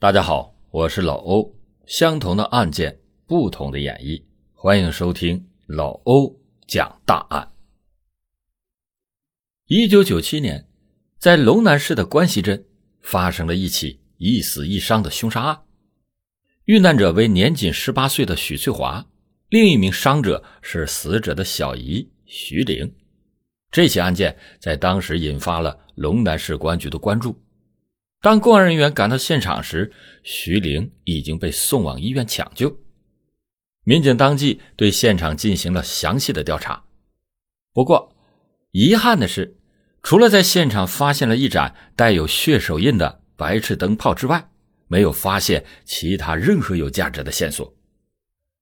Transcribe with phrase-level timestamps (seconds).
[0.00, 1.54] 大家好，我是老欧。
[1.84, 4.22] 相同的案件，不同的演绎，
[4.54, 7.52] 欢迎收听老欧讲大案。
[9.66, 10.66] 一九九七年，
[11.18, 12.64] 在龙南市的关西镇
[13.02, 15.64] 发生了一起一死一伤的凶杀案，
[16.64, 19.06] 遇难者为年仅十八岁的许翠华，
[19.50, 22.90] 另一名伤者是死者的小姨徐玲。
[23.70, 27.38] 这起案件在当时引发了龙南市公安局的关注。
[28.20, 29.92] 当公安人员赶到现场时，
[30.22, 32.78] 徐玲已经被送往医院抢救。
[33.84, 36.84] 民警当即对现场进行了详细的调查。
[37.72, 38.14] 不过，
[38.72, 39.56] 遗憾的是，
[40.02, 44.50] 除了在现场发现了一盏带有血手印的白炽灯泡之外，
[44.86, 47.74] 没有发现其他任何有价值的线索。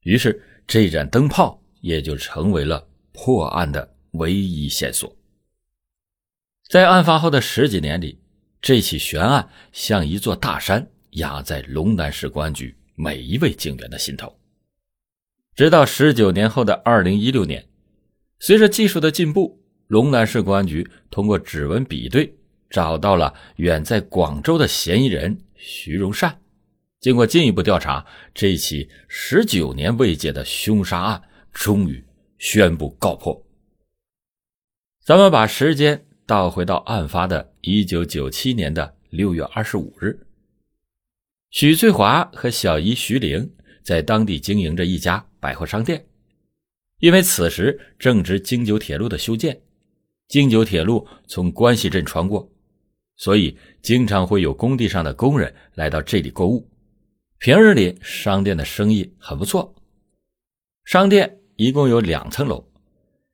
[0.03, 5.17] 于是，这盏灯泡也就成为了破案的唯一线索。
[6.71, 8.21] 在案发后的十几年里，
[8.61, 14.37] 这起悬案像一座大山压在龙南市公安局每一位警员的心头。
[15.55, 17.67] 直到十九年后的二零一六年，
[18.41, 22.33] 随着技术的进步，龙南市公安局通过指纹比对，
[22.69, 26.41] 找到了远在广州的嫌疑人徐荣善。
[27.01, 31.23] 经过进一步调查，这起十九年未解的凶杀案
[31.53, 32.05] 终于
[32.39, 33.41] 宣布告破。
[35.05, 36.08] 咱们把时间。
[36.29, 40.27] 倒回到案发的1997年的6月25日，
[41.49, 43.51] 许翠华和小姨徐玲
[43.83, 46.05] 在当地经营着一家百货商店。
[46.99, 49.59] 因为此时正值京九铁路的修建，
[50.29, 52.53] 京九铁路从关西镇穿过，
[53.17, 56.69] 所以经常会有工地上的工人来到这里购物。
[57.39, 59.75] 平日里商店的生意很不错。
[60.85, 62.69] 商店一共有两层楼，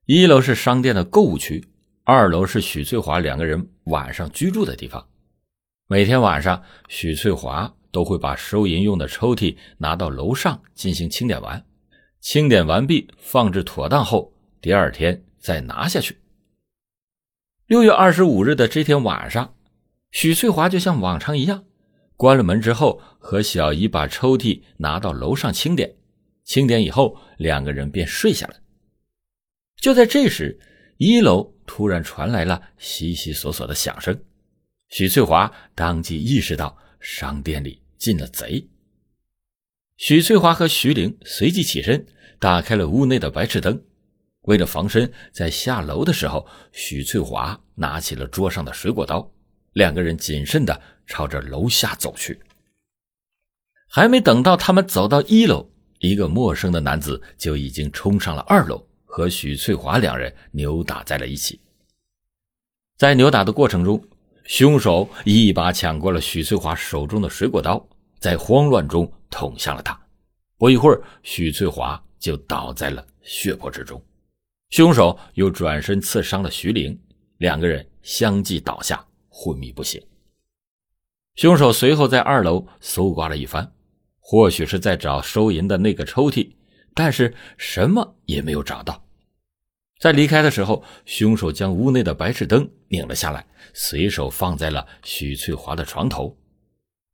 [0.07, 1.67] 一楼是商店的购物区。
[2.07, 5.09] 二楼是许翠华两个人晚上居住的地方。
[5.87, 11.65] 每天晚上，许翠华都会把收银用的抽屉拿到楼上进行清点完，
[12.21, 16.19] 清点完毕放置妥当后，第二天再拿下去。
[17.69, 19.55] 六月二十五日的这天晚上，
[20.11, 21.65] 许翠华就像往常一样，
[22.19, 25.97] 关了门之后和小姨把抽屉拿到楼上清点，
[26.45, 28.57] 清点以后两个人便睡下了。
[29.77, 30.61] 就在这时，
[30.99, 31.53] 一楼。
[31.67, 34.23] 突然传来了悉悉索索的响声，
[34.91, 38.69] 许翠华当即意识到商店里进了贼。
[39.97, 42.05] 许翠华和徐玲随即起身，
[42.39, 43.83] 打开了屋内的白炽灯。
[44.43, 49.33] 为了防身，在下楼的时候，许翠华拿起了桌上的水果刀，
[49.73, 52.39] 两个人谨慎地朝着楼下走去。
[53.89, 58.87] 还没等到他们走到一楼，一个陌生的男子就已经冲上了二楼。
[59.17, 61.61] 和许翠华两人扭打在了一起，
[62.97, 64.05] 在扭打的过程中，
[64.43, 67.81] 凶手一把抢过了许翠华手中的水果刀，
[68.19, 69.97] 在慌乱中捅向了他。
[70.59, 74.03] 不一会儿，许翠华就倒在了血泊之中。
[74.71, 77.01] 凶手又转身刺伤了徐玲，
[77.39, 80.05] 两个人相继倒下，昏迷不醒。
[81.37, 83.73] 凶手随后在二楼搜刮了一番，
[84.19, 86.53] 或许是在找收银的那个抽屉，
[86.95, 89.04] 但是什么也没有找到。
[90.05, 96.37] 在离开的时候，凶手将屋内的白炽灯拧了下来，随手放在了许翠华的床头。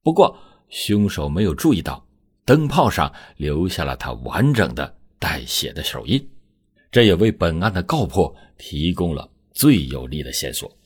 [0.03, 0.37] 不过，
[0.71, 2.05] 凶手没有注意到
[2.45, 6.29] 灯泡上留下了他完整的带血的手印，
[6.91, 10.77] 这也为本案的告破提供了最有力的线索。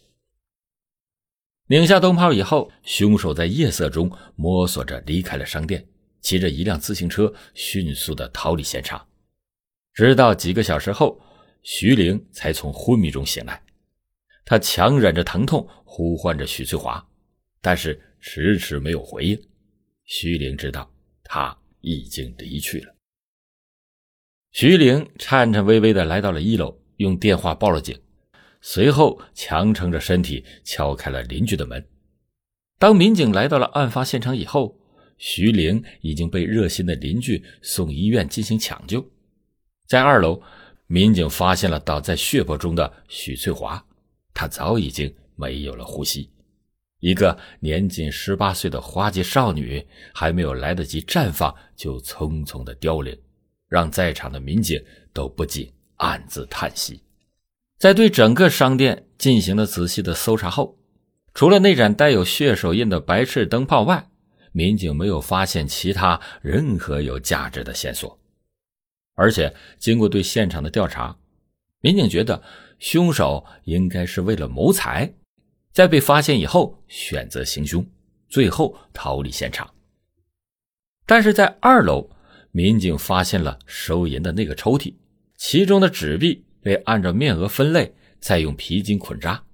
[1.68, 5.82] 拧下灯泡以后，凶手在夜色中摸索着离开了商店，
[6.20, 9.06] 骑着一辆自行车迅速的逃离现场，
[9.94, 11.18] 直到几个小时后。
[11.64, 13.60] 徐玲才从昏迷中醒来，
[14.44, 17.04] 她强忍着疼痛呼唤着许翠华，
[17.62, 19.42] 但是迟迟没有回应。
[20.04, 20.92] 徐玲知道
[21.24, 22.94] 他已经离去了。
[24.52, 27.98] 徐玲颤颤巍巍地来到了一楼，用电话报了警，
[28.60, 31.82] 随后强撑着身体敲开了邻居的门。
[32.78, 34.78] 当民警来到了案发现场以后，
[35.16, 39.10] 徐玲已经被热心的邻居送医院进行抢救，
[39.88, 40.42] 在二楼。
[40.86, 43.84] 民警发现了倒在血泊中的许翠华，
[44.32, 46.30] 她早已经没有了呼吸。
[47.00, 53.14] 一个年仅十八岁的花季少女，还没有来得及绽放，就匆匆的凋零，
[53.68, 54.82] 让在场的民警
[55.12, 57.02] 都不禁暗自叹息。
[57.78, 60.78] 在对整个商店进行了仔细的搜查后，
[61.34, 64.08] 除了那盏带有血手印的白炽灯泡外，
[64.52, 68.18] 民警没有发现其他任何有价值的线索。
[69.14, 71.16] 而且，经过对现场的调查，
[71.80, 72.42] 民警觉得
[72.78, 75.14] 凶手应该是为了谋财，
[75.72, 77.86] 在被发现以后选择行凶，
[78.28, 79.72] 最后逃离现场，
[81.06, 82.10] 但是在二楼，
[82.50, 84.94] 民警发现了收银的那个抽屉，
[85.36, 89.44] 其中的纸币被按照面额分类，再用皮筋捆扎。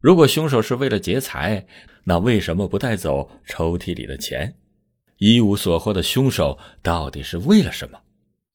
[0.00, 1.66] 如果凶手是为了劫财，
[2.04, 4.56] 那为什么不带走抽屉里的钱？
[5.18, 7.98] 一无所获的凶手到底是为了什么？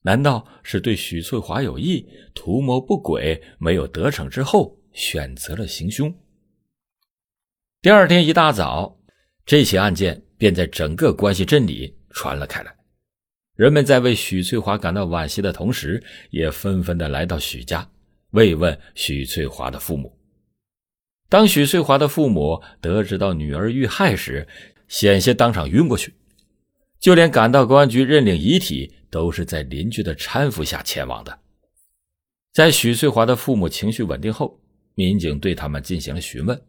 [0.02, 6.14] 难道是对许翠华有意，图谋不轨，没有得逞之后选择了行凶？
[7.82, 8.98] 第二天一大早，
[9.44, 12.74] 这起案件便在整个关西镇里传了开来。
[13.56, 17.86] 人们在为许翠华感到惋惜的同时，也纷纷的来到许家
[18.30, 20.18] 慰问许翠华的父母。
[21.28, 24.48] 当许翠华的父母得知到女儿遇害时，
[24.88, 26.14] 险些当场晕过去。
[27.00, 31.40] 就连赶到公安局认领遗体，都是在邻居的搀扶下前往的。
[32.52, 34.60] 在许翠华的父母情绪稳定后，
[34.94, 36.60] 民警对他们进行了询问。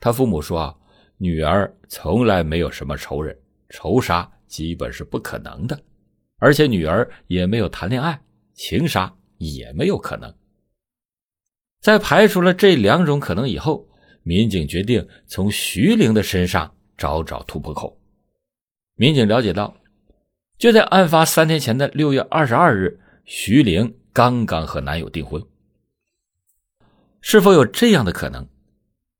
[0.00, 0.76] 他父母说
[1.18, 3.38] ：“女儿从来没有什么仇人，
[3.70, 5.80] 仇杀基本是不可能的，
[6.38, 8.20] 而且女儿也没有谈恋爱，
[8.54, 10.34] 情杀也没有可能。”
[11.80, 13.88] 在排除了这两种可能以后，
[14.22, 17.97] 民警决定从徐玲的身上找找突破口。
[19.00, 19.76] 民警了解到，
[20.58, 25.40] 就在案发三天前的六月二十二日，徐玲刚刚和男友订婚。
[27.20, 28.44] 是否有这样的可能？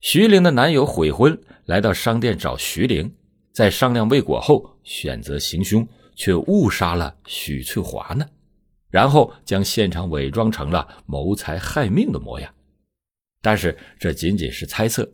[0.01, 3.15] 徐玲的男友悔婚，来到商店找徐玲，
[3.53, 5.87] 在商量未果后，选择行凶，
[6.17, 8.27] 却误杀了许翠华呢？
[8.91, 12.53] 然后将现场伪装成了谋财害命的模样。
[13.41, 15.09] 但是这仅仅是猜测，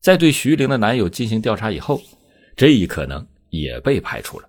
[0.00, 2.02] 在对徐玲的男友进行调查以后，
[2.56, 3.24] 这一可能。
[3.52, 4.48] 也被排除了，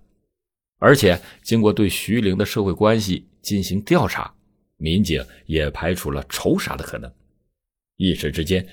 [0.80, 4.34] 而且经过对徐玲的社会关系进行调查，
[4.78, 7.14] 民警也排除了仇杀的可能。
[7.98, 8.66] 一时之间，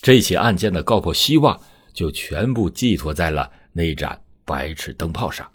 [0.00, 5.50] 这起案件的告破希望就全部寄托在了那盏白炽灯泡上。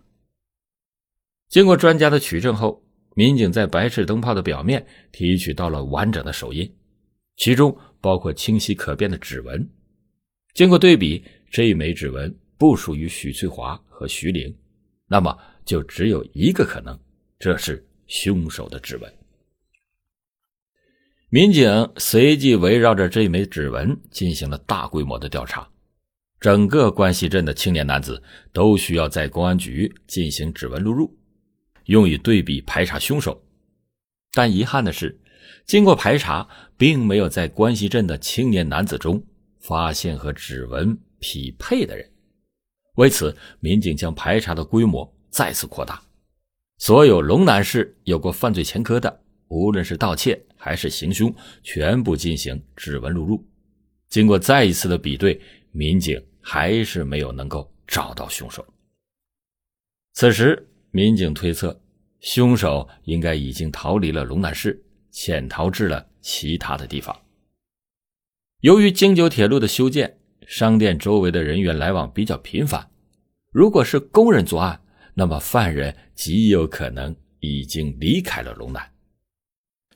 [1.49, 2.83] 经过专家的取证后，
[3.15, 6.71] 民警在白炽灯泡的表面提取到了完整的手印，
[7.35, 9.67] 其中包括清晰可辨的指纹。
[10.53, 12.38] 经过对比，这一枚指纹。
[12.59, 14.53] 不属于许翠华和徐玲，
[15.07, 16.99] 那么就只有一个可能，
[17.39, 19.11] 这是凶手的指纹。
[21.29, 25.69] 民警随即围绕着这枚指纹进行了大规模的调查，
[26.39, 28.21] 整个关西镇的青年男子
[28.51, 31.17] 都需要在公安局进行指纹录入，
[31.85, 33.41] 用以对比排查凶手。
[34.33, 35.17] 但遗憾的是，
[35.65, 39.23] 经过排查，并没有在关西镇的青年男子中
[39.59, 42.08] 发现和指纹匹配的人。
[42.95, 46.01] 为此，民警将排查的规模再次扩大，
[46.79, 51.33] 所有龙南市有过犯罪前科的，无论是盗窃还是行凶，
[51.63, 53.41] 全部进行指纹录入。
[54.09, 55.39] 经过再一次的比对，
[55.71, 58.65] 民警还是没有能够找到凶手。
[60.13, 61.79] 此时，民警推测，
[62.19, 67.17] 凶手应该已经逃离了龙南市，潜逃至了其他的地方。
[68.59, 70.18] 由于京九铁路的修建。
[70.49, 72.89] 商店周围的人员来往比较频繁，
[73.51, 74.81] 如果是工人作案，
[75.13, 78.83] 那么犯人极有可能已经离开了龙南。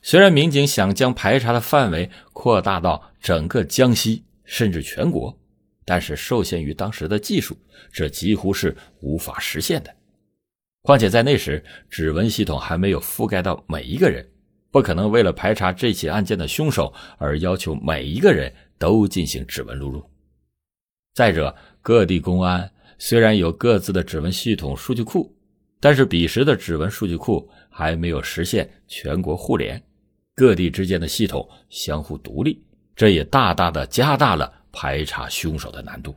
[0.00, 5.36] 虽然民警想将排查的范围扩大到整个江西甚至全国，
[5.84, 7.58] 但是受限于当时的技术，
[7.92, 9.92] 这几乎是无法实现的。
[10.82, 14.24] 况且在那时，指纹系统还没有覆盖到每一个人，
[14.70, 20.08] 不可能为了排查这起案件的凶手而要求每一个人都进行指纹录入。
[21.14, 22.68] 再者，各地公安
[22.98, 25.32] 虽然有各自的指纹系统数据库，
[25.78, 29.80] 但是彼时的指纹数据库还没有实现全国互联，
[30.34, 32.60] 各地之间的系统相互独立，
[32.96, 36.12] 这也大大的加大了排查凶手的难度。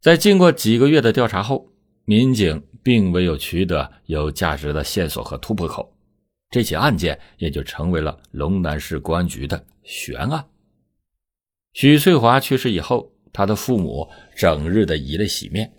[0.00, 1.70] 在经过几个月的调查后，
[2.04, 5.96] 民警并未有取得有价值的线索和突破口，
[6.50, 10.44] 这起案件也就成为了龙南市公安局的悬案。
[11.74, 13.08] 许翠华去世以后。
[13.32, 15.72] 他的父母整日的以泪洗面，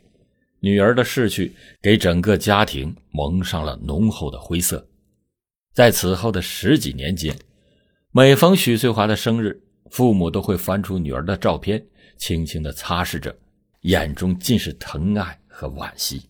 [0.59, 4.87] 女儿的逝去给整个家庭蒙上了浓厚的灰色。
[5.73, 7.35] 在此后的十几年间，
[8.11, 11.83] 每逢许翠华的生日，父母都会翻出女儿的照片，
[12.17, 13.35] 轻轻的擦拭着，
[13.81, 16.29] 眼中尽是疼爱和惋惜。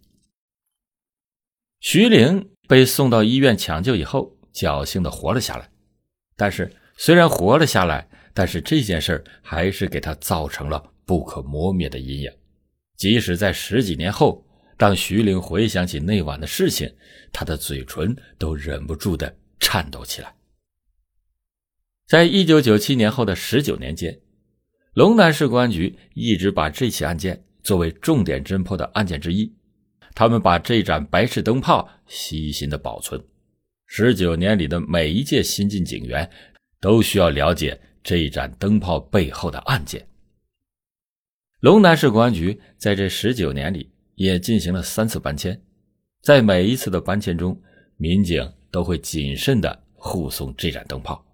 [1.80, 5.70] 徐玲被送到医院抢救以后，侥幸的活了下来，
[6.38, 10.93] 但是虽然活了下来，但是这件事还是给他造成了。
[11.06, 12.32] 不可磨灭的阴影，
[12.96, 14.46] 即使在十几年后，
[14.78, 16.94] 当徐玲回想起那晚的事情，
[17.32, 20.34] 她的嘴唇都忍不住的颤抖起来。
[22.08, 24.20] 在一九九七年后的十九年间，
[24.94, 29.52] 龙南市公安局一直把这起案件作为重点侦破的案件之一，
[30.14, 33.24] 他们把这盏白炽灯泡细心的保存。
[33.88, 36.30] 十九年里的每一届新进警员
[36.80, 40.06] 都需要了解这一盏灯泡背后的案件。
[41.64, 45.62] 龙南市公安局在这十九年里也进行了三次搬迁，
[46.22, 47.58] 在每一次的搬迁中，
[47.96, 51.26] 民警都会谨慎的护送这盏灯泡。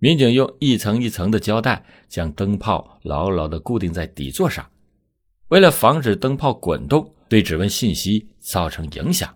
[0.00, 4.70] 民警用一层一层的胶带将灯泡牢牢的固定在底座上，
[5.48, 9.34] 为了防止灯泡滚动对指纹信息造成影响。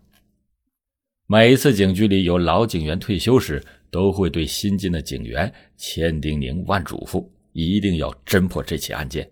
[1.26, 9.26] 每一次警局里有老警员退休时，都会对新进的警员千叮咛万嘱咐，一定要侦破这起案件。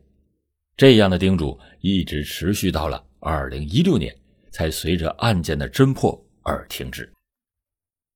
[0.80, 4.16] 这样的叮嘱一直持续到了二零一六年，
[4.50, 7.12] 才随着案件的侦破而停止。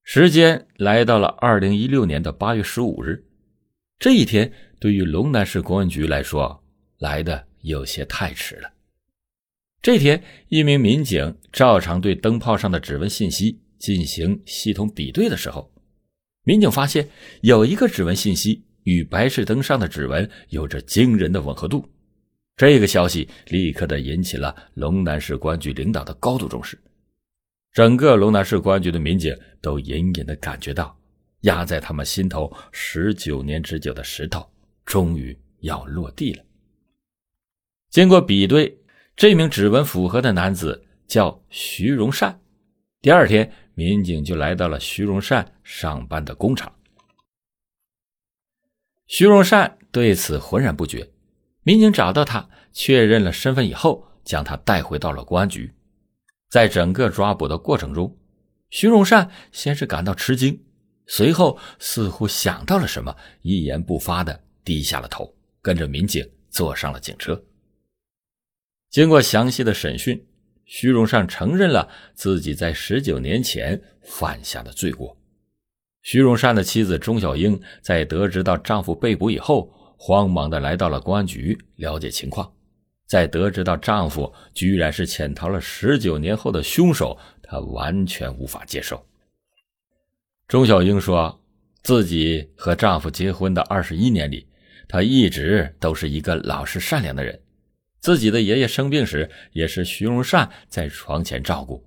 [0.02, 3.22] 时间来到了二零一六年的八月十五日，
[3.98, 6.64] 这一天对于龙南市公安局来说
[7.00, 8.72] 来的有些太迟了。
[9.82, 15.70] 这天，一名民警照常对灯泡上的指纹信息进行系统比对的时候，
[16.44, 17.06] 民警发现
[17.42, 21.86] 有一个指纹信息与白炽灯上的指纹有着惊人的吻合度。
[22.56, 26.78] 这个消息立刻的引起了龙南市公安局领导的高度重视。
[27.72, 30.96] 整个龙南市公安局的民警都隐隐的感觉到，
[31.40, 34.48] 压在他们心头十九年之久的石头
[34.84, 36.44] 终于要落地了。
[37.90, 38.78] 经过比对，
[39.16, 42.40] 这名指纹符合的男子叫徐荣善。
[43.00, 46.72] 第二天，民警就来到了徐荣善上班的工厂。
[49.08, 51.10] 徐荣善对此浑然不觉。
[51.64, 55.72] 民警找到他，确认了身份以后，将他带回到了公安局。
[56.50, 58.16] 在整个抓捕的过程中，
[58.70, 60.62] 徐荣善先是感到吃惊，
[61.06, 67.42] 随后似乎想到了什么，一言不发的低下了头，跟着民警坐上了警车。
[68.90, 70.22] 经过详细的审讯，
[70.66, 75.16] 徐荣善承认了自己在十九年前犯下的罪过。
[76.02, 82.50] 徐荣善的妻子钟小英在得知到丈夫被捕以后，慌忙的来到了公安局了解情况。
[83.06, 89.06] 在得知到丈夫居然是潜逃了十九年后的凶手，她完全无法接受。
[90.48, 91.40] 钟小英说，
[91.82, 94.48] 自己和丈夫结婚的二十一年里，
[94.88, 97.38] 她一直都是一个老实善良的人。
[98.00, 101.86] 自己的爷爷生病时，也是徐荣善在床前照顾。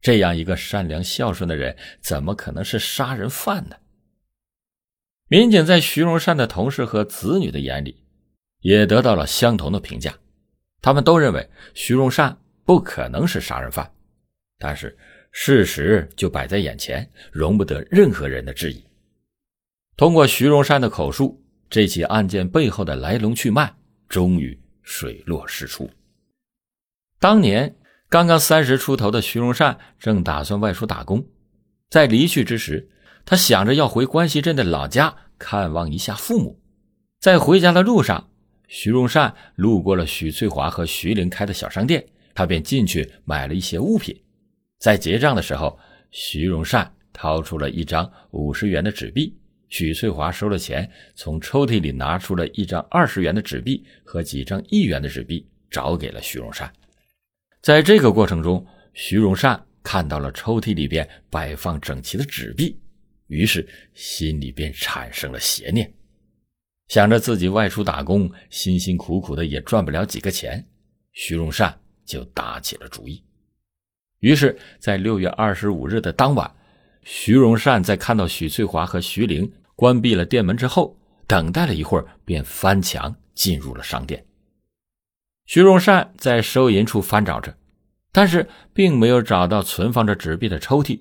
[0.00, 3.76] 这样一个善良孝顺的人，怎么可能是杀人犯呢？
[5.28, 8.02] 民警在徐荣善的同事和子女的眼里，
[8.60, 10.14] 也得到了相同的评价。
[10.80, 13.92] 他们都认为徐荣善不可能是杀人犯，
[14.58, 14.96] 但是
[15.30, 18.82] 事实就摆在眼前，容不得任何人的质疑。
[19.96, 23.74] 通过徐荣善的口述，这起案件背后的来龙去脉
[24.08, 25.90] 终于水落石出。
[27.20, 27.76] 当年
[28.08, 31.26] 刚刚三十出头的徐荣善正打算外出打工，
[31.90, 32.88] 在离去之时，
[33.30, 36.58] 他想着要回关西镇的老家看望一下父母，
[37.20, 38.30] 在回家的路上。
[38.68, 44.18] 徐荣善路过了许翠华和徐玲开的小商店，他便进去买了一些物品。
[44.78, 45.78] 在结账的时候，
[46.10, 49.36] 徐荣善掏出了一张五十元的纸币，
[49.68, 56.72] 许翠华收了钱，从抽屉里拿出了一张二十元的纸币和几张一元的纸币，找给了徐荣善。
[57.60, 62.78] 在这个过程中，徐荣善看到了抽屉里边摆放整齐的纸币，
[63.28, 65.90] 于是心里便产生了邪念。
[66.88, 70.66] 想着自己外出打工，辛辛苦苦的也赚不了几个钱，
[71.12, 73.22] 徐荣善就打起了主意。
[74.20, 76.50] 于是，在六月二十五日的当晚，
[77.04, 84.24] 徐荣善在看到许翠华和徐玲关闭了店门之后，等待了一会儿，便翻墙进入了商店。
[85.44, 87.54] 徐荣善在收银处翻找着，
[88.12, 91.00] 但是并没有找到存放着纸币的抽屉。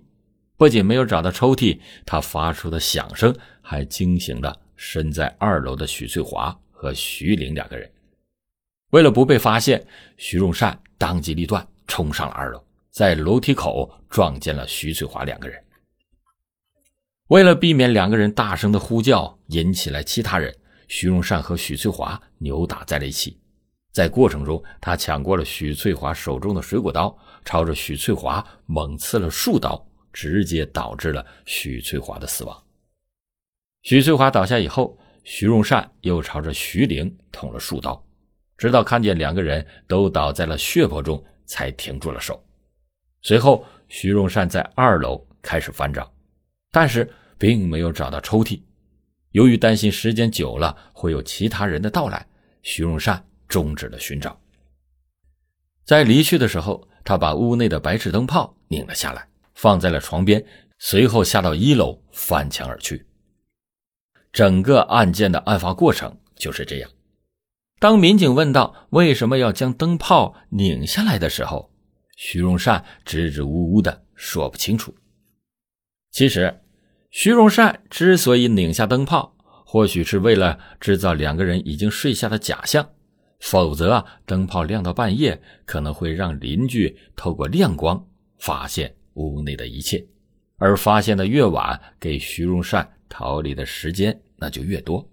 [0.57, 4.59] 不仅没有找到抽屉，他发出的响声还惊醒了。
[4.79, 7.91] 身在二楼的许翠华和徐玲两个人，
[8.91, 9.83] 为了不被发现，
[10.17, 15.59] 徐荣善当机立断冲上了二楼，在楼梯口撞见了徐翠华两个人。
[17.29, 20.55] 为了避免两个人大声的呼叫引起来其他人，
[20.87, 23.39] 徐荣善和许翠华扭打在了一起。
[23.91, 29.86] 在过程中，他抢过了许翠华手中的水果刀，朝着许翠华猛刺了数刀，
[30.17, 32.63] 直接导致了许翠华的死亡。
[33.83, 38.03] 许翠华倒下以后，徐荣善又朝着徐玲捅了数刀，
[38.57, 42.43] 直到看见两个人都倒在了血泊中，才停住了手。
[43.21, 46.11] 随后，徐荣善在二楼开始翻找，
[46.71, 47.07] 但是
[47.37, 48.59] 并没有找到抽屉。
[49.33, 52.25] 由于担心时间久了会有其他人的到来，
[52.63, 54.35] 徐荣善终止了寻找。
[55.85, 59.27] 在离去的时候，他把屋内的白炽灯泡拧了下来，
[59.57, 60.45] 放在了床边，
[60.77, 63.07] 随后下到一楼翻墙而去。
[64.31, 66.89] 整个案件的案发过程就是这样。
[67.79, 71.71] 当民警问到为什么要将灯泡拧下来的时候，
[72.15, 74.95] 徐荣善支支吾吾的说不清楚。
[76.11, 76.61] 其实，
[77.09, 79.35] 徐荣善之所以拧下灯泡，
[79.65, 82.87] 或许是为了制造两个人已经睡下的假象。
[83.39, 88.07] 否则啊，灯泡亮到半夜，可能会让邻居透过亮光
[88.39, 90.05] 发现屋内的一切，
[90.57, 95.05] 而发现的越晚，给徐荣善逃离的时间那就越多。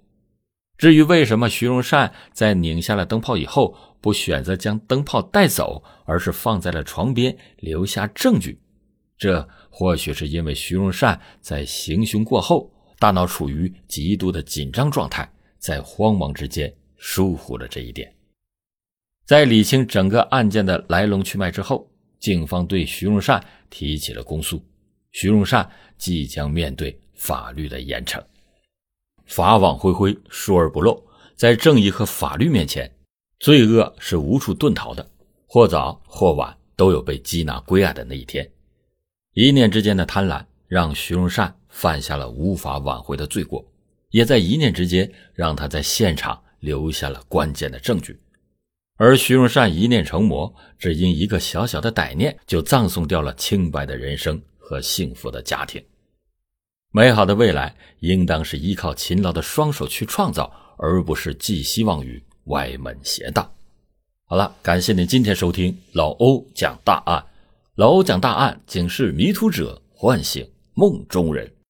[0.77, 8.61] 至于为什么徐荣善在拧下了灯泡以后，不选择将灯泡带走，而是放在了床边留下证据，
[9.17, 18.13] 这或许是因为徐荣善在行凶过后，大脑处于极度的紧张状态，在慌忙之间疏忽了这一点。
[19.25, 21.89] 在理清整个案件的来龙去脉之后，
[22.25, 24.65] 警方对徐荣善提起了公诉，
[25.13, 28.19] 徐荣善即将面对法律的严惩。
[29.27, 31.05] 法网恢恢，疏而不漏。
[31.37, 32.91] 在正义和法律面前，
[33.41, 35.07] 罪恶是无处遁逃的，
[35.47, 38.51] 或早或晚都有被缉拿归案的那一天。
[39.35, 43.63] 一念之间的贪婪，让徐荣善犯下了无法挽回的罪过，
[44.09, 48.19] 也在一念之间让他在现场留下了关键的证据。
[48.97, 55.83] 而徐荣善一念成魔，只因一个小小的歹念，就葬送掉了清白的人生和幸福的家庭。
[56.93, 63.53] 美好的未来，应当是依靠勤劳的双手去创造，而不是寄希望于歪门邪道。
[64.27, 67.25] 好了，感谢您今天收听老欧讲大案。
[67.75, 71.54] 老欧讲大案，警示迷途者，唤醒梦中人。